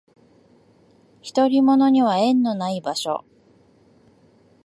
[1.21, 3.23] 独り者には縁のない場所